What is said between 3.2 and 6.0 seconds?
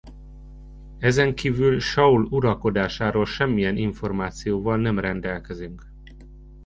semmilyen információval nem rendelkezünk.